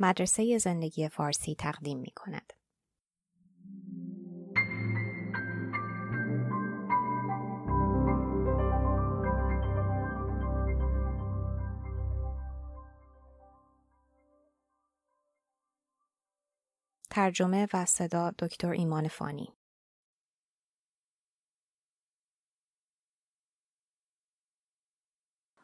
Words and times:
مدرسه 0.00 0.58
زندگی 0.58 1.08
فارسی 1.08 1.54
تقدیم 1.54 1.98
می 1.98 2.10
کند. 2.10 2.52
ترجمه 17.10 17.68
و 17.72 17.84
صدا 17.86 18.32
دکتر 18.38 18.70
ایمان 18.70 19.08
فانی 19.08 19.52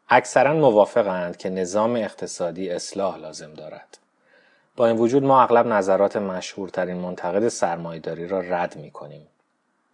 اکثرا 0.09 0.55
موافقند 0.55 1.37
که 1.37 1.51
نظام 1.51 1.97
اقتصادی 1.97 2.71
اصلاح 2.71 3.17
لازم 3.17 3.55
دارد. 3.55 4.06
با 4.77 4.87
این 4.87 4.97
وجود 4.97 5.25
ما 5.25 5.43
اغلب 5.43 5.67
نظرات 5.67 6.17
مشهورترین 6.17 6.97
منتقد 6.97 7.49
سرمایداری 7.49 8.29
را 8.29 8.41
رد 8.41 8.77
می 8.77 8.91
کنیم. 8.91 9.27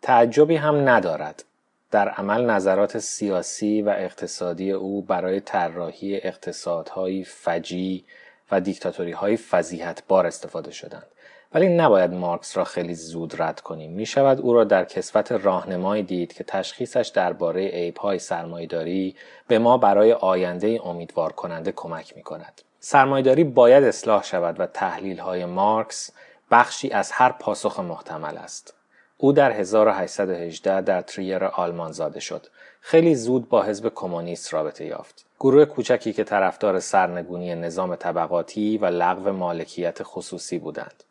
تعجبی 0.02 0.56
هم 0.56 0.88
ندارد. 0.88 1.44
در 1.90 2.08
عمل 2.08 2.50
نظرات 2.50 2.98
سیاسی 2.98 3.82
و 3.82 3.88
اقتصادی 3.88 4.72
او 4.72 5.02
برای 5.02 5.40
طراحی 5.40 6.16
اقتصادهایی 6.16 7.24
فجی 7.24 8.04
و 8.50 8.60
دیکتاتوری 8.60 9.12
های 9.12 9.36
فضیحت 9.36 10.02
بار 10.08 10.26
استفاده 10.26 10.70
شدند. 10.70 11.06
ولی 11.54 11.68
نباید 11.68 12.12
مارکس 12.12 12.56
را 12.56 12.64
خیلی 12.64 12.94
زود 12.94 13.42
رد 13.42 13.60
کنیم. 13.60 13.92
می 13.92 14.06
شود 14.06 14.40
او 14.40 14.52
را 14.52 14.64
در 14.64 14.84
کسوت 14.84 15.32
راهنمایی 15.32 16.02
دید 16.02 16.32
که 16.32 16.44
تشخیصش 16.44 17.12
درباره 17.14 17.68
عیبهای 17.68 18.18
سرمایداری 18.18 19.16
به 19.48 19.58
ما 19.58 19.78
برای 19.78 20.12
آینده 20.12 20.80
امیدوار 20.84 21.32
کننده 21.32 21.72
کمک 21.72 22.16
می 22.16 22.22
کند. 22.22 22.62
سرمایداری 22.84 23.44
باید 23.44 23.84
اصلاح 23.84 24.22
شود 24.22 24.60
و 24.60 24.66
تحلیل 24.66 25.18
های 25.18 25.44
مارکس 25.44 26.10
بخشی 26.50 26.90
از 26.90 27.12
هر 27.12 27.32
پاسخ 27.32 27.80
محتمل 27.80 28.36
است. 28.36 28.74
او 29.16 29.32
در 29.32 29.52
1818 29.52 30.80
در 30.80 31.00
تریر 31.00 31.44
آلمان 31.44 31.92
زاده 31.92 32.20
شد. 32.20 32.46
خیلی 32.80 33.14
زود 33.14 33.48
با 33.48 33.62
حزب 33.62 33.92
کمونیست 33.94 34.54
رابطه 34.54 34.84
یافت. 34.84 35.24
گروه 35.40 35.64
کوچکی 35.64 36.12
که 36.12 36.24
طرفدار 36.24 36.80
سرنگونی 36.80 37.54
نظام 37.54 37.96
طبقاتی 37.96 38.78
و 38.78 38.86
لغو 38.86 39.32
مالکیت 39.32 39.98
خصوصی 40.02 40.58
بودند. 40.58 41.04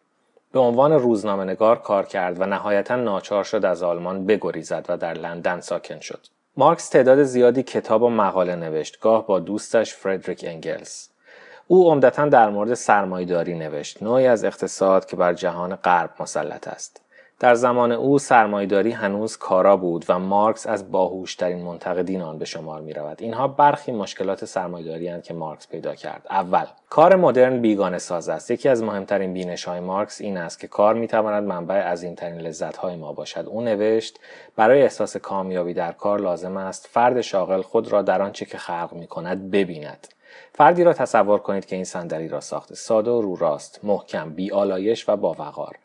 به 0.52 0.59
عنوان 0.59 0.94
روزنامهنگار 0.94 1.80
کار 1.80 2.06
کرد 2.06 2.41
و 2.41 2.45
نهایتا 2.45 2.95
ناچار 2.95 3.44
شد 3.44 3.66
از 3.66 3.83
آلمان 3.83 4.25
بگریزد 4.25 4.85
و 4.89 4.97
در 4.97 5.13
لندن 5.13 5.59
ساکن 5.59 6.00
شد. 6.00 6.28
مارکس 6.58 6.89
تعداد 6.89 7.23
زیادی 7.23 7.63
کتاب 7.63 8.02
و 8.02 8.09
مقاله 8.09 8.56
نوشت 8.56 9.00
گاه 9.00 9.28
با 9.28 9.39
دوستش 9.39 9.94
فردریک 9.94 10.45
انگلز. 10.47 11.11
او 11.72 11.91
عمدتا 11.91 12.25
در 12.25 12.50
مورد 12.50 12.73
سرمایداری 12.73 13.53
نوشت 13.53 14.03
نوعی 14.03 14.27
از 14.27 14.44
اقتصاد 14.44 15.05
که 15.05 15.16
بر 15.16 15.33
جهان 15.33 15.75
غرب 15.75 16.09
مسلط 16.19 16.67
است 16.67 17.02
در 17.39 17.55
زمان 17.55 17.91
او 17.91 18.19
سرمایداری 18.19 18.91
هنوز 18.91 19.38
کارا 19.38 19.78
بود 19.78 20.05
و 20.09 20.19
مارکس 20.19 20.67
از 20.67 20.91
باهوشترین 20.91 21.61
منتقدین 21.61 22.22
آن 22.22 22.38
به 22.38 22.45
شمار 22.45 22.81
می 22.81 22.94
رود. 22.94 23.22
اینها 23.22 23.47
برخی 23.47 23.91
مشکلات 23.91 24.45
سرمایداری 24.45 25.22
که 25.22 25.33
مارکس 25.33 25.67
پیدا 25.67 25.95
کرد. 25.95 26.25
اول، 26.30 26.66
کار 26.89 27.16
مدرن 27.16 27.61
بیگانه 27.61 27.97
ساز 27.97 28.30
است. 28.30 28.52
یکی 28.52 28.69
از 28.69 28.83
مهمترین 28.83 29.33
بینش 29.33 29.63
های 29.63 29.80
مارکس 29.80 30.22
این 30.22 30.38
است 30.38 30.59
که 30.59 30.67
کار 30.67 30.94
می 30.94 31.08
تواند 31.08 31.44
منبع 31.44 31.75
عظیم 31.75 32.16
ترین 32.16 32.41
لذت 32.41 32.78
های 32.78 32.95
ما 32.95 33.13
باشد. 33.13 33.45
او 33.47 33.61
نوشت 33.61 34.19
برای 34.56 34.81
احساس 34.81 35.17
کامیابی 35.17 35.73
در 35.73 35.91
کار 35.91 36.22
لازم 36.22 36.58
است 36.58 36.88
فرد 36.91 37.22
شاغل 37.22 37.61
خود 37.61 37.91
را 37.91 38.02
در 38.02 38.22
آنچه 38.22 38.45
که 38.45 38.58
خلق 38.58 38.94
می 38.94 39.08
کند 39.08 39.52
ببیند. 39.52 40.08
فردی 40.55 40.83
را 40.83 40.93
تصور 40.93 41.39
کنید 41.39 41.65
که 41.65 41.75
این 41.75 41.85
صندلی 41.85 42.27
را 42.27 42.39
ساخته. 42.39 42.75
ساده 42.75 43.11
و 43.11 43.21
رو 43.21 43.35
راست 43.35 43.79
محکم 43.83 44.29
بی 44.29 44.51
آلایش 44.51 45.09
و 45.09 45.15
با 45.15 45.35
وقار. 45.39 45.75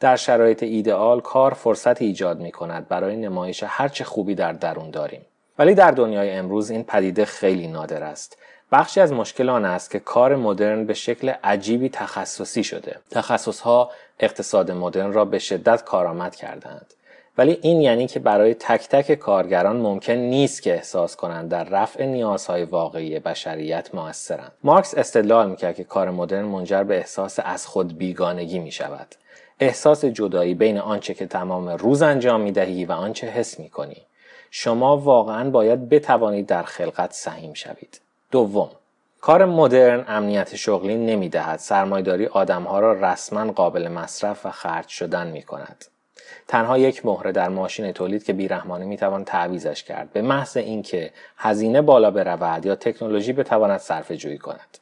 در 0.00 0.16
شرایط 0.16 0.62
ایدئال 0.62 1.20
کار 1.20 1.54
فرصت 1.54 2.02
ایجاد 2.02 2.40
می 2.40 2.52
کند 2.52 2.88
برای 2.88 3.16
نمایش 3.16 3.64
هرچه 3.66 4.04
خوبی 4.04 4.34
در 4.34 4.52
درون 4.52 4.90
داریم. 4.90 5.26
ولی 5.58 5.74
در 5.74 5.90
دنیای 5.90 6.30
امروز 6.30 6.70
این 6.70 6.84
پدیده 6.84 7.24
خیلی 7.24 7.66
نادر 7.66 8.02
است. 8.02 8.38
بخشی 8.72 9.00
از 9.00 9.12
مشکل 9.12 9.48
آن 9.48 9.64
است 9.64 9.90
که 9.90 9.98
کار 9.98 10.36
مدرن 10.36 10.86
به 10.86 10.94
شکل 10.94 11.32
عجیبی 11.44 11.88
تخصصی 11.88 12.64
شده. 12.64 12.96
تخصصها 13.10 13.90
اقتصاد 14.20 14.70
مدرن 14.70 15.12
را 15.12 15.24
به 15.24 15.38
شدت 15.38 15.84
کارآمد 15.84 16.36
کردند 16.36 16.94
ولی 17.38 17.58
این 17.62 17.80
یعنی 17.80 18.06
که 18.06 18.20
برای 18.20 18.54
تک 18.54 18.88
تک 18.88 19.14
کارگران 19.14 19.76
ممکن 19.76 20.12
نیست 20.12 20.62
که 20.62 20.74
احساس 20.74 21.16
کنند 21.16 21.48
در 21.48 21.64
رفع 21.64 22.04
نیازهای 22.04 22.64
واقعی 22.64 23.18
بشریت 23.18 23.94
موثرند 23.94 24.52
مارکس 24.64 24.94
استدلال 24.94 25.50
می‌کرد 25.50 25.76
که 25.76 25.84
کار 25.84 26.10
مدرن 26.10 26.44
منجر 26.44 26.82
به 26.82 26.96
احساس 26.96 27.38
از 27.44 27.66
خود 27.66 27.98
بیگانگی 27.98 28.58
می 28.58 28.70
شود 28.70 29.14
احساس 29.60 30.04
جدایی 30.04 30.54
بین 30.54 30.78
آنچه 30.78 31.14
که 31.14 31.26
تمام 31.26 31.68
روز 31.68 32.02
انجام 32.02 32.40
می 32.40 32.52
دهی 32.52 32.84
و 32.84 32.92
آنچه 32.92 33.26
حس 33.26 33.60
می 33.60 33.70
کنی. 33.70 34.06
شما 34.50 34.96
واقعا 34.96 35.50
باید 35.50 35.88
بتوانید 35.88 36.46
در 36.46 36.62
خلقت 36.62 37.12
سهیم 37.12 37.54
شوید. 37.54 38.00
دوم 38.30 38.70
کار 39.20 39.44
مدرن 39.44 40.04
امنیت 40.08 40.56
شغلی 40.56 40.96
نمی 40.96 41.28
دهد. 41.28 41.58
سرمایداری 41.58 42.26
آدمها 42.26 42.80
را 42.80 42.92
رسما 42.92 43.52
قابل 43.52 43.88
مصرف 43.88 44.46
و 44.46 44.50
خرج 44.50 44.88
شدن 44.88 45.26
می 45.26 45.42
کند. 45.42 45.84
تنها 46.48 46.78
یک 46.78 47.06
مهره 47.06 47.32
در 47.32 47.48
ماشین 47.48 47.92
تولید 47.92 48.24
که 48.24 48.32
بیرحمانه 48.32 48.84
می‌توان 48.84 49.24
تعویزش 49.24 49.82
کرد. 49.82 50.12
به 50.12 50.22
محض 50.22 50.56
اینکه 50.56 51.10
هزینه 51.36 51.82
بالا 51.82 52.10
برود 52.10 52.66
یا 52.66 52.74
تکنولوژی 52.74 53.32
بتواند 53.32 53.80
صرفه 53.80 54.16
جویی 54.16 54.38
کند. 54.38 54.78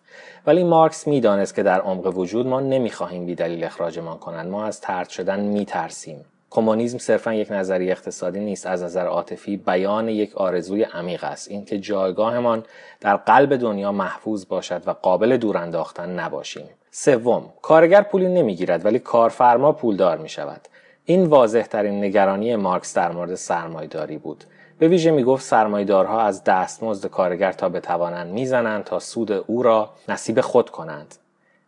ولی 0.47 0.65
مارکس 0.65 1.07
می‌دانست 1.07 1.55
که 1.55 1.63
در 1.63 1.81
عمق 1.81 2.19
وجود 2.19 2.47
ما 2.47 2.61
نمی‌خواهیم 2.61 3.27
بیدلیل 3.27 3.65
اخراجمان 3.65 4.19
کنند. 4.19 4.51
ما 4.51 4.65
از 4.67 4.81
ترد 4.81 5.09
شدن 5.09 5.41
میترسیم. 5.41 6.25
کمونیسم 6.51 6.99
صرفا 6.99 7.35
یک 7.35 7.53
نظریه 7.53 7.93
اقتصادی 7.93 8.41
نیست 8.41 8.67
از 8.67 8.83
نظر 8.83 9.07
عاطفی 9.07 9.57
بیان 9.57 10.09
یک 10.09 10.37
آرزوی 10.37 10.83
عمیق 10.83 11.25
است. 11.25 11.51
اینکه 11.51 11.79
جایگاهمان 11.79 12.65
در 13.01 13.17
قلب 13.17 13.57
دنیا 13.57 13.93
محفوظ 13.93 14.49
باشد 14.49 14.83
و 14.87 14.91
قابل 14.91 15.37
دور 15.37 15.57
انداختن 15.57 16.11
نباشیم. 16.11 16.69
سوم 16.91 17.53
کارگر 17.63 18.03
پولی 18.03 18.29
نمی‌گیرد 18.29 18.85
ولی 18.85 18.99
کارفرما 18.99 19.73
پولدار 19.73 20.19
می 20.19 20.29
شود 20.29 20.61
این 21.07 21.27
واضح 21.27 21.63
ترین 21.63 22.05
نگرانی 22.05 22.57
مارکس 22.57 22.95
در 22.95 23.13
مورد 23.13 23.35
سرمایداری 23.35 24.19
بود. 24.19 24.45
به 24.79 24.89
ویژه 24.89 25.11
می 25.11 25.25
گفت 25.25 25.45
سرمایدارها 25.45 26.21
از 26.21 26.45
دستمزد 26.45 27.07
کارگر 27.07 27.53
تا 27.53 27.69
بتوانند 27.69 28.33
می‌زنند 28.33 28.85
تا 28.85 28.99
سود 28.99 29.33
او 29.33 29.63
را 29.63 29.91
نصیب 30.09 30.41
خود 30.41 30.71
کنند. 30.71 31.15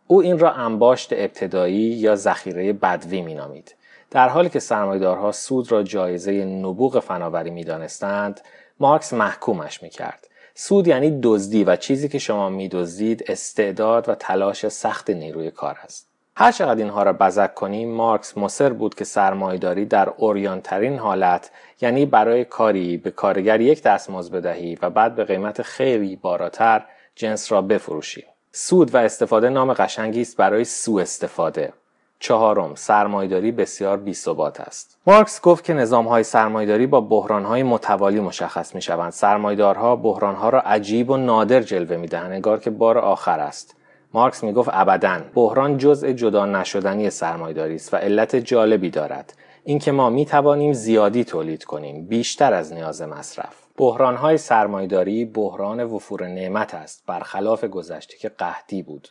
او 0.07 0.21
این 0.21 0.39
را 0.39 0.51
انباشت 0.51 1.13
ابتدایی 1.13 1.75
یا 1.75 2.15
ذخیره 2.15 2.73
بدوی 2.73 3.21
مینامید. 3.21 3.75
در 4.11 4.29
حالی 4.29 4.49
که 4.49 4.59
سرمایدارها 4.59 5.31
سود 5.31 5.71
را 5.71 5.83
جایزه 5.83 6.45
نبوغ 6.45 6.99
فناوری 6.99 7.49
می‌دانستند 7.49 8.41
مارکس 8.79 9.13
محکومش 9.13 9.83
می‌کرد. 9.83 10.27
سود 10.55 10.87
یعنی 10.87 11.19
دزدی 11.23 11.63
و 11.63 11.75
چیزی 11.75 12.09
که 12.09 12.19
شما 12.19 12.49
میدزدید 12.49 13.23
استعداد 13.27 14.09
و 14.09 14.15
تلاش 14.15 14.67
سخت 14.67 15.09
نیروی 15.09 15.51
کار 15.51 15.77
است. 15.83 16.16
هر 16.39 16.51
چقدر 16.51 16.79
اینها 16.79 17.03
را 17.03 17.13
بزک 17.13 17.53
کنیم 17.53 17.91
مارکس 17.91 18.37
مصر 18.37 18.73
بود 18.73 18.95
که 18.95 19.05
سرمایهداری 19.05 19.85
در 19.85 20.09
اوریانترین 20.17 20.99
حالت 20.99 21.51
یعنی 21.81 22.05
برای 22.05 22.45
کاری 22.45 22.97
به 22.97 23.11
کارگر 23.11 23.61
یک 23.61 23.83
دستمزد 23.83 24.33
بدهی 24.33 24.77
و 24.81 24.89
بعد 24.89 25.15
به 25.15 25.23
قیمت 25.23 25.61
خیلی 25.61 26.15
بالاتر 26.15 26.85
جنس 27.15 27.51
را 27.51 27.61
بفروشی 27.61 28.23
سود 28.51 28.95
و 28.95 28.97
استفاده 28.97 29.49
نام 29.49 29.73
قشنگی 29.73 30.21
است 30.21 30.37
برای 30.37 30.63
سو 30.63 30.97
استفاده. 30.97 31.73
چهارم 32.19 32.75
سرمایداری 32.75 33.51
بسیار 33.51 33.97
بیثبات 33.97 34.59
است. 34.59 34.97
مارکس 35.07 35.41
گفت 35.41 35.63
که 35.63 35.73
نظام 35.73 36.07
های 36.07 36.23
سرمایداری 36.23 36.87
با 36.87 37.01
بحران 37.01 37.45
های 37.45 37.63
متوالی 37.63 38.19
مشخص 38.19 38.75
می 38.75 38.81
شوند 38.81 39.11
سرمایدارها 39.11 39.95
بحران 39.95 40.35
ها 40.35 40.49
را 40.49 40.61
عجیب 40.61 41.09
و 41.09 41.17
نادر 41.17 41.61
جلوه 41.61 41.97
می 41.97 42.07
دهند 42.07 42.31
انگار 42.31 42.59
که 42.59 42.69
بار 42.69 42.97
آخر 42.97 43.39
است. 43.39 43.76
مارکس 44.17 44.43
می‌گفت 44.43 44.69
ابدا 44.73 45.21
بحران 45.33 45.77
جزء 45.77 46.11
جدا 46.11 46.45
نشدنی 46.45 47.09
سرمایداری 47.09 47.75
است 47.75 47.93
و 47.93 47.97
علت 47.97 48.35
جالبی 48.35 48.89
دارد 48.89 49.33
اینکه 49.63 49.91
ما 49.91 50.09
می 50.09 50.25
توانیم 50.25 50.73
زیادی 50.73 51.23
تولید 51.23 51.63
کنیم 51.63 52.07
بیشتر 52.07 52.53
از 52.53 52.73
نیاز 52.73 53.01
مصرف 53.01 53.55
بحران 53.77 54.15
های 54.15 54.37
سرمایداری 54.37 55.25
بحران 55.25 55.83
وفور 55.83 56.27
نعمت 56.27 56.73
است 56.73 57.03
برخلاف 57.07 57.63
گذشته 57.63 58.17
که 58.17 58.29
قحطی 58.29 58.83
بود 58.83 59.09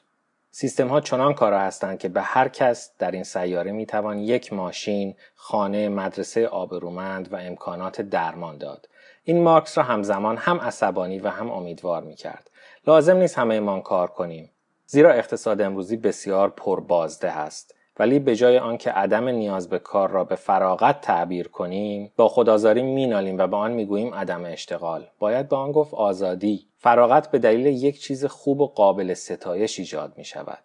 سیستم 0.51 0.89
ها 0.89 1.01
چنان 1.01 1.35
کارا 1.35 1.59
هستند 1.59 1.99
که 1.99 2.09
به 2.09 2.23
هر 2.23 2.49
کس 2.49 2.93
در 2.99 3.11
این 3.11 3.23
سیاره 3.23 3.73
می 3.73 3.87
توان 3.87 4.19
یک 4.19 4.53
ماشین، 4.53 5.15
خانه، 5.35 5.89
مدرسه 5.89 6.49
آبرومند 6.49 7.33
و 7.33 7.37
امکانات 7.37 8.03
درمان 8.03 8.59
داد. 8.59 8.89
این 9.25 9.43
مارکس 9.43 9.79
را 9.79 9.85
همزمان 9.85 10.37
هم 10.37 10.61
عصبانی 10.61 11.19
و 11.19 11.29
هم 11.29 11.51
امیدوار 11.51 12.03
می 12.03 12.15
کرد. 12.15 12.51
لازم 12.87 13.17
نیست 13.17 13.39
همه 13.39 13.55
ایمان 13.55 13.81
کار 13.81 14.09
کنیم. 14.09 14.51
زیرا 14.87 15.13
اقتصاد 15.13 15.61
امروزی 15.61 15.97
بسیار 15.97 16.51
پربازده 16.51 17.31
است. 17.31 17.75
ولی 17.99 18.19
به 18.19 18.37
جای 18.37 18.59
آنکه 18.59 18.91
عدم 18.91 19.29
نیاز 19.29 19.69
به 19.69 19.79
کار 19.79 20.11
را 20.11 20.25
به 20.25 20.35
فراغت 20.35 21.01
تعبیر 21.01 21.49
کنیم 21.49 22.13
با 22.17 22.29
خدازاری 22.29 22.83
مینالیم 22.83 23.39
و 23.39 23.47
به 23.47 23.57
آن 23.57 23.73
می‌گوییم 23.73 24.15
عدم 24.15 24.45
اشتغال. 24.45 25.07
باید 25.19 25.49
به 25.49 25.57
آن 25.57 25.73
گفت 25.73 25.95
آزادی. 25.95 26.67
فراغت 26.79 27.31
به 27.31 27.39
دلیل 27.39 27.67
یک 27.67 28.01
چیز 28.01 28.25
خوب 28.25 28.61
و 28.61 28.67
قابل 28.67 29.15
ستایش 29.15 29.79
ایجاد 29.79 30.13
می 30.17 30.25
شود 30.25 30.63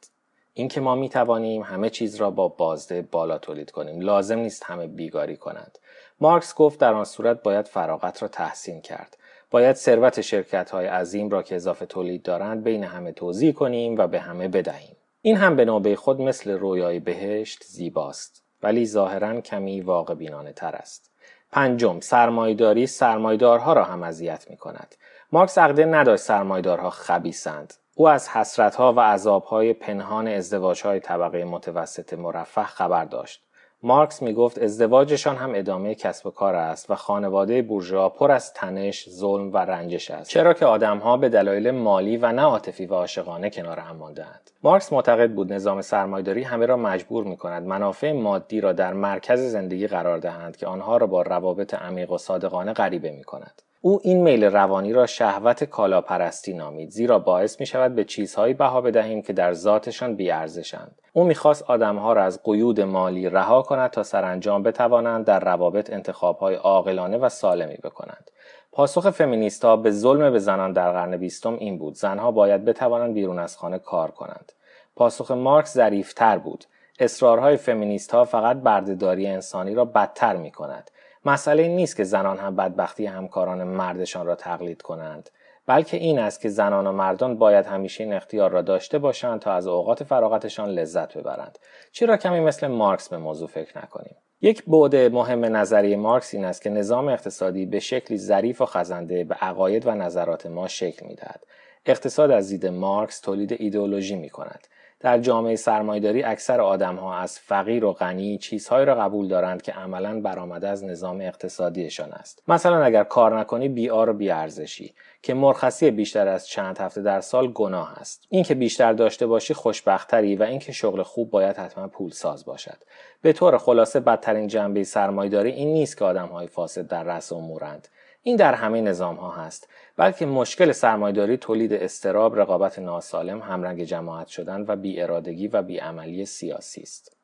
اینکه 0.54 0.82
ما 0.82 0.96
می 0.96 1.10
توانیم 1.10 1.62
همه 1.62 1.90
چیز 1.90 2.16
را 2.16 2.32
با 2.32 2.48
بازده 2.48 3.02
بالا 3.02 3.38
تولید 3.38 3.72
کنیم 3.72 4.00
لازم 4.02 4.40
نیست 4.40 4.64
همه 4.64 4.88
بیگاری 4.88 5.38
کنند. 5.38 5.78
مارکس 6.20 6.56
گفت 6.56 6.80
در 6.80 6.94
آن 6.94 7.04
صورت 7.04 7.44
باید 7.44 7.68
فراغت 7.68 8.22
را 8.22 8.28
تحسین 8.28 8.82
کرد. 8.82 9.18
باید 9.52 9.76
ثروت 9.76 10.22
شرکت 10.22 10.72
های 10.72 10.86
عظیم 10.86 11.30
را 11.30 11.44
که 11.44 11.56
اضافه 11.56 11.86
تولید 11.86 12.24
دارند 12.24 12.64
بین 12.64 12.84
همه 12.84 13.12
توضیح 13.12 13.54
کنیم 13.54 13.98
و 13.98 14.08
به 14.08 14.20
همه 14.20 14.48
بدهیم. 14.48 14.96
این 15.22 15.38
هم 15.38 15.56
به 15.56 15.66
نوبه 15.66 15.96
خود 15.96 16.22
مثل 16.22 16.52
رویای 16.52 17.00
بهشت 17.00 17.64
زیباست 17.64 18.44
ولی 18.64 18.86
ظاهرا 18.86 19.42
کمی 19.42 19.82
واقع 19.82 20.14
بینانه 20.14 20.54
تر 20.54 20.76
است. 20.76 21.12
پنجم 21.52 22.00
سرمایداری 22.00 22.88
سرمایدارها 22.88 23.74
را 23.74 23.84
هم 23.84 24.04
اذیت 24.04 24.46
می 24.50 24.58
کند 24.58 24.96
مارکس 25.32 25.58
عقده 25.58 25.86
نداشت 25.86 26.24
سرمایدارها 26.24 26.90
خبیسند 26.90 27.74
او 27.96 28.10
از 28.10 28.30
حسرتها 28.30 28.94
و 28.94 29.00
عذابهای 29.00 29.74
پنهان 29.74 30.28
ازدواجهای 30.28 31.00
طبقه 31.00 31.44
متوسط 31.44 32.14
مرفه 32.14 32.64
خبر 32.64 33.06
داشت. 33.06 33.44
مارکس 33.84 34.22
می 34.22 34.34
گفت 34.34 34.60
ازدواجشان 34.60 35.36
هم 35.36 35.52
ادامه 35.56 35.96
کسب 35.96 36.28
و 36.28 36.32
کار 36.32 36.56
است 36.56 36.92
و 36.92 36.96
خانواده 36.96 37.62
بورژوا 37.62 38.10
پر 38.10 38.32
از 38.32 38.54
تنش، 38.54 39.10
ظلم 39.10 39.54
و 39.54 39.58
رنجش 39.58 40.12
است. 40.12 40.30
چرا 40.30 40.54
که 40.54 40.66
آدمها 40.66 41.18
به 41.18 41.30
دلایل 41.30 41.72
مالی 41.72 42.18
و 42.18 42.32
نه 42.32 42.42
عاطفی 42.42 42.86
و 42.86 42.94
عاشقانه 42.94 43.50
کنار 43.50 43.80
هم 43.80 43.96
ماندهاند. 43.96 44.52
مارکس 44.64 44.94
معتقد 44.94 45.32
بود 45.32 45.54
نظام 45.54 45.82
سرمایداری 45.82 46.44
همه 46.44 46.66
را 46.66 46.78
مجبور 46.78 47.24
می 47.24 47.38
کند 47.38 47.64
منافع 47.64 48.12
مادی 48.12 48.62
را 48.62 48.74
در 48.74 48.94
مرکز 48.94 49.40
زندگی 49.40 49.88
قرار 49.88 50.18
دهند 50.18 50.58
که 50.58 50.68
آنها 50.68 50.98
را 50.98 51.08
با 51.08 51.22
روابط 51.22 51.74
عمیق 51.74 52.12
و 52.12 52.18
صادقانه 52.18 52.74
غریبه 52.74 53.12
می 53.12 53.24
کند. 53.24 53.62
او 53.84 54.00
این 54.04 54.24
میل 54.24 54.44
روانی 54.44 54.94
را 54.94 55.06
شهوت 55.06 55.64
کالاپرستی 55.64 56.54
نامید 56.54 56.90
زیرا 56.90 57.20
باعث 57.20 57.60
می 57.60 57.66
شود 57.66 57.96
به 57.96 58.04
چیزهایی 58.04 58.54
بها 58.54 58.82
بدهیم 58.82 59.22
که 59.22 59.34
در 59.34 59.54
ذاتشان 59.54 60.16
بیارزشند 60.16 61.02
او 61.14 61.24
می‌خواست 61.24 61.64
آدمها 61.64 62.14
را 62.14 62.24
از 62.24 62.44
قیود 62.44 62.82
مالی 62.82 63.30
رها 63.30 63.62
کند 63.62 63.90
تا 63.90 64.04
سرانجام 64.04 64.64
بتوانند 64.64 65.26
در 65.26 65.40
روابط 65.40 65.94
انتخابهای 65.94 66.56
عاقلانه 66.56 67.18
و 67.18 67.30
سالمی 67.30 67.78
بکنند. 67.84 68.32
پاسخ 68.72 69.10
فمینیستها 69.10 69.78
به 69.78 69.92
ظلم 69.92 70.32
به 70.32 70.40
زنان 70.40 70.74
در 70.74 70.92
قرن 70.92 71.18
بیستم 71.18 71.54
این 71.54 71.78
بود 71.78 71.96
زنها 71.96 72.32
باید 72.32 72.66
بتوانند 72.66 73.14
بیرون 73.14 73.40
از 73.40 73.58
خانه 73.58 73.80
کار 73.80 74.12
کنند. 74.12 74.52
پاسخ 74.96 75.32
مارکس 75.32 75.74
ظریفتر 75.74 76.38
بود 76.38 76.66
اصرارهای 77.00 77.58
فمینیست 77.58 78.12
ها 78.12 78.26
فقط 78.26 78.58
بردهداری 78.58 79.28
انسانی 79.28 79.76
را 79.76 79.86
بدتر 79.86 80.36
می 80.36 80.52
کند. 80.52 80.92
مسئله 81.26 81.68
نیست 81.68 81.98
که 81.98 82.04
زنان 82.04 82.38
هم 82.38 82.56
بدبختی 82.56 83.06
همکاران 83.06 83.64
مردشان 83.64 84.26
را 84.26 84.36
تقلید 84.36 84.82
کنند 84.82 85.30
بلکه 85.66 85.98
این 85.98 86.20
است 86.20 86.42
که 86.42 86.50
زنان 86.50 86.88
و 86.88 86.92
مردان 86.92 87.38
باید 87.38 87.66
همیشه 87.66 88.04
این 88.04 88.14
اختیار 88.14 88.52
را 88.52 88.62
داشته 88.62 89.00
باشند 89.00 89.40
تا 89.40 89.54
از 89.54 89.68
اوقات 89.68 90.04
فراغتشان 90.04 90.70
لذت 90.70 91.18
ببرند. 91.18 91.60
چرا 91.92 92.18
کمی 92.18 92.40
مثل 92.40 92.68
مارکس 92.68 93.10
به 93.10 93.18
موضوع 93.18 93.48
فکر 93.48 93.78
نکنیم؟ 93.78 94.16
یک 94.42 94.64
بعد 94.68 94.96
مهم 94.96 95.46
نظریه 95.46 95.98
مارکس 95.98 96.34
این 96.34 96.46
است 96.46 96.62
که 96.62 96.70
نظام 96.70 97.08
اقتصادی 97.08 97.66
به 97.66 97.80
شکلی 97.80 98.18
ظریف 98.18 98.62
و 98.62 98.66
خزنده 98.66 99.24
به 99.24 99.36
عقاید 99.36 99.88
و 99.88 99.92
نظرات 99.92 100.46
ما 100.46 100.68
شکل 100.68 101.06
می‌دهد. 101.06 101.44
اقتصاد 101.86 102.32
از 102.32 102.50
دید 102.50 102.66
مارکس 102.66 103.20
تولید 103.20 103.54
ایدئولوژی 103.60 104.16
می 104.16 104.30
کند 104.30 104.68
در 105.02 105.20
جامعه 105.20 105.56
سرمایداری 105.56 106.24
اکثر 106.24 106.62
آدمها 106.62 107.18
از 107.18 107.40
فقیر 107.40 107.86
و 107.86 107.94
غنی 107.94 108.38
چیزهایی 108.38 108.86
را 108.86 108.96
قبول 108.96 109.28
دارند 109.28 109.62
که 109.62 109.72
عملا 109.72 110.22
برآمده 110.22 110.68
از 110.68 110.84
نظام 110.84 111.22
اقتصادیشان 111.22 112.12
است. 112.12 112.44
مثلا 112.48 112.84
اگر 112.84 113.04
کار 113.04 113.40
نکنی 113.40 113.70
بیار 113.70 114.10
و 114.10 114.14
بیارزشی 114.14 114.94
که 115.22 115.34
مرخصی 115.34 115.92
بیشتر 115.92 116.28
از 116.28 116.48
چند 116.48 116.78
هفته 116.78 117.02
در 117.02 117.22
سال 117.22 117.52
گناه 117.52 118.00
است. 118.00 118.26
اینکه 118.30 118.56
بیشتر 118.56 118.94
داشته 118.94 119.28
باشی 119.28 119.54
خوشبختری 119.54 120.36
و 120.36 120.44
اینکه 120.44 120.72
شغل 120.72 121.04
خوب 121.04 121.30
باید 121.30 121.58
حتما 121.58 121.88
پولساز 121.88 122.46
باشد. 122.46 122.78
به 123.22 123.34
طور 123.34 123.58
خلاصه 123.58 124.00
بدترین 124.00 124.48
جنبه 124.48 124.84
سرمایداری 124.84 125.52
این 125.52 125.74
نیست 125.74 125.98
که 125.98 126.06
آدمهای 126.06 126.48
فاسد 126.48 126.88
در 126.88 127.04
رأس 127.04 127.32
امورند. 127.34 127.88
این 128.24 128.36
در 128.36 128.54
همه 128.54 128.82
نظام 128.82 129.16
ها 129.16 129.32
هست. 129.32 129.70
بلکه 129.98 130.26
مشکل 130.26 130.72
سرمایداری 130.72 131.38
تولید 131.38 131.74
استراب 131.74 132.40
رقابت 132.40 132.80
ناسالم 132.80 133.42
همرنگ 133.42 133.84
جماعت 133.84 134.28
شدن 134.28 134.66
و 134.68 134.76
بیارادگی 134.76 135.48
و 135.48 135.62
بیعملی 135.62 136.26
سیاسی 136.26 136.82
است. 136.82 137.18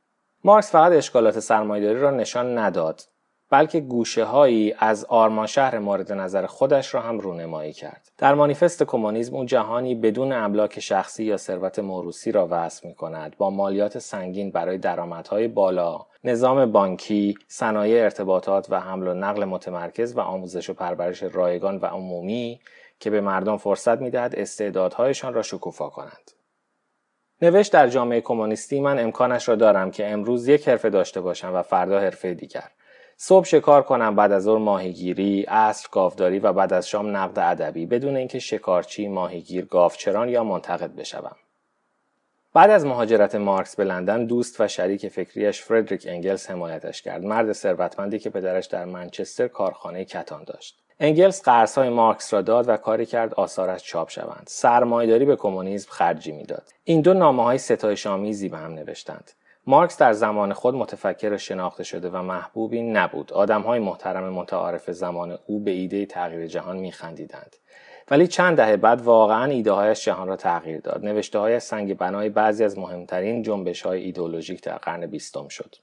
مارکس 0.44 0.71
فقط 0.71 0.91
اشکالات 0.91 1.39
سرمایداری 1.39 1.99
را 1.99 2.11
نشان 2.11 2.57
نداد. 2.57 3.01
بلکه 3.49 3.79
گوشه 3.79 4.23
هایی 4.23 4.75
از 4.79 5.05
آرمان 5.05 5.47
شهر 5.47 5.79
مورد 5.79 6.11
نظر 6.11 6.45
خودش 6.45 6.94
را 6.94 7.01
هم 7.01 7.19
رونمایی 7.19 7.73
کرد. 7.73 8.11
در 8.17 8.33
مانیفست 8.33 8.83
کمونیسم 8.83 9.35
او 9.35 9.45
جهانی 9.45 9.95
بدون 9.95 10.31
املاک 10.31 10.79
شخصی 10.79 11.23
یا 11.23 11.38
ثروت 11.38 11.79
موروسی 11.79 12.31
را 12.31 12.47
وصف 12.51 12.85
می 12.85 12.95
کند 12.95 13.38
با 13.38 13.49
مالیات 13.49 13.99
سنگین 13.99 14.51
برای 14.51 14.77
درآمدهای 14.77 15.47
بالا، 15.47 16.05
نظام 16.23 16.71
بانکی، 16.71 17.35
صنایع 17.47 18.03
ارتباطات 18.03 18.67
و 18.69 18.79
حمل 18.79 19.07
و 19.07 19.13
نقل 19.13 19.45
متمرکز 19.45 20.17
و 20.17 20.19
آموزش 20.19 20.69
و 20.69 20.73
پرورش 20.73 21.23
رایگان 21.23 21.77
و 21.77 21.85
عمومی 21.85 22.59
که 23.00 23.09
به 23.09 23.21
مردم 23.21 23.57
فرصت 23.57 24.01
می‌دهد 24.01 24.35
استعدادهایشان 24.35 25.33
را 25.33 25.41
شکوفا 25.41 25.89
کنند. 25.89 26.31
نوشت 27.41 27.73
در 27.73 27.88
جامعه 27.88 28.21
کمونیستی 28.21 28.79
من 28.81 29.00
امکانش 29.00 29.50
را 29.50 29.55
دارم 29.55 29.91
که 29.91 30.11
امروز 30.11 30.47
یک 30.47 30.69
حرفه 30.69 30.89
داشته 30.89 31.21
باشم 31.21 31.55
و 31.55 31.61
فردا 31.61 32.00
حرفه 32.00 32.33
دیگر 32.33 32.71
صبح 33.19 33.45
شکار 33.45 33.83
کنم 33.83 34.15
بعد 34.15 34.31
از 34.31 34.43
ظهر 34.43 34.57
ماهیگیری 34.57 35.41
عصر 35.41 35.87
گاوداری 35.91 36.39
و 36.39 36.53
بعد 36.53 36.73
از 36.73 36.89
شام 36.89 37.17
نقد 37.17 37.39
ادبی 37.39 37.85
بدون 37.85 38.15
اینکه 38.15 38.39
شکارچی 38.39 39.07
ماهیگیر 39.07 39.65
گاوچران 39.65 40.29
یا 40.29 40.43
منتقد 40.43 40.95
بشوم. 40.95 41.35
بعد 42.53 42.69
از 42.69 42.85
مهاجرت 42.85 43.35
مارکس 43.35 43.75
به 43.75 43.83
لندن 43.83 44.25
دوست 44.25 44.61
و 44.61 44.67
شریک 44.67 45.07
فکریش 45.07 45.61
فردریک 45.61 46.05
انگلس 46.09 46.51
حمایتش 46.51 47.01
کرد. 47.01 47.23
مرد 47.23 47.51
ثروتمندی 47.51 48.19
که 48.19 48.29
پدرش 48.29 48.65
در 48.65 48.85
منچستر 48.85 49.47
کارخانه 49.47 50.05
کتان 50.05 50.43
داشت. 50.43 50.79
انگلس 50.99 51.43
قرضهای 51.43 51.89
مارکس 51.89 52.33
را 52.33 52.41
داد 52.41 52.69
و 52.69 52.77
کاری 52.77 53.05
کرد 53.05 53.33
آثارش 53.33 53.83
چاپ 53.83 54.09
شوند. 54.09 54.43
سرمایهداری 54.47 55.25
به 55.25 55.35
کمونیسم 55.35 55.91
خرجی 55.91 56.31
می‌داد. 56.31 56.63
این 56.83 57.01
دو 57.01 57.13
نامه 57.13 57.43
های 57.43 57.57
ستایش 57.57 58.07
آمیزی 58.07 58.49
به 58.49 58.57
هم 58.57 58.73
نوشتند. 58.73 59.31
مارکس 59.69 59.97
در 59.97 60.13
زمان 60.13 60.53
خود 60.53 60.75
متفکر 60.75 61.37
شناخته 61.37 61.83
شده 61.83 62.09
و 62.09 62.21
محبوبی 62.21 62.81
نبود. 62.81 63.31
های 63.31 63.79
محترم 63.79 64.33
متعارف 64.33 64.91
زمان 64.91 65.37
او 65.45 65.59
به 65.59 65.71
ایده 65.71 66.05
تغییر 66.05 66.47
جهان 66.47 66.77
میخندیدند. 66.77 67.55
ولی 68.11 68.27
چند 68.27 68.57
دهه 68.57 68.77
بعد 68.77 69.01
واقعا 69.01 69.51
ایده 69.51 69.71
هایش 69.71 70.05
جهان 70.05 70.27
را 70.27 70.35
تغییر 70.35 70.79
داد. 70.79 71.05
نوشته 71.05 71.39
های 71.39 71.59
سنگ 71.59 71.97
بنای 71.97 72.29
بعضی 72.29 72.63
از 72.63 72.77
مهمترین 72.77 73.41
جنبش 73.41 73.81
های 73.81 74.01
ایدولوژیک 74.01 74.61
در 74.61 74.77
قرن 74.77 75.05
بیستم 75.05 75.47
شد. 75.47 75.75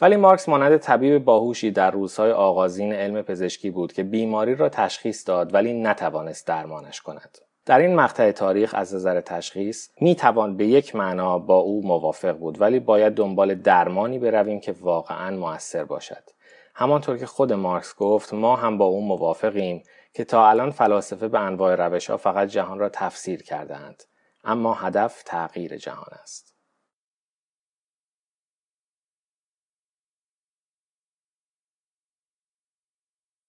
ولی 0.00 0.16
مارکس 0.16 0.48
مانند 0.48 0.76
طبیب 0.76 1.24
باهوشی 1.24 1.70
در 1.70 1.90
روزهای 1.90 2.32
آغازین 2.32 2.92
علم 2.92 3.22
پزشکی 3.22 3.70
بود 3.70 3.92
که 3.92 4.02
بیماری 4.02 4.54
را 4.54 4.68
تشخیص 4.68 5.28
داد 5.28 5.54
ولی 5.54 5.72
نتوانست 5.82 6.46
درمانش 6.46 7.00
کند. 7.00 7.38
در 7.68 7.78
این 7.78 7.94
مقطع 7.94 8.32
تاریخ 8.32 8.74
از 8.74 8.94
نظر 8.94 9.20
تشخیص 9.20 9.88
می 10.00 10.14
توان 10.14 10.56
به 10.56 10.66
یک 10.66 10.96
معنا 10.96 11.38
با 11.38 11.56
او 11.56 11.86
موافق 11.86 12.36
بود 12.36 12.60
ولی 12.60 12.80
باید 12.80 13.14
دنبال 13.14 13.54
درمانی 13.54 14.18
برویم 14.18 14.60
که 14.60 14.74
واقعا 14.80 15.36
موثر 15.36 15.84
باشد. 15.84 16.30
همانطور 16.74 17.18
که 17.18 17.26
خود 17.26 17.52
مارکس 17.52 17.94
گفت 17.96 18.34
ما 18.34 18.56
هم 18.56 18.78
با 18.78 18.84
او 18.84 19.06
موافقیم 19.06 19.82
که 20.12 20.24
تا 20.24 20.48
الان 20.48 20.70
فلاسفه 20.70 21.28
به 21.28 21.40
انواع 21.40 21.74
روش 21.74 22.10
ها 22.10 22.16
فقط 22.16 22.48
جهان 22.48 22.78
را 22.78 22.88
تفسیر 22.88 23.42
کردهاند 23.42 24.02
اما 24.44 24.74
هدف 24.74 25.22
تغییر 25.22 25.76
جهان 25.76 26.12
است. 26.22 26.47